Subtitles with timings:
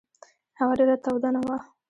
[0.59, 1.57] هوا ډېره توده نه وه.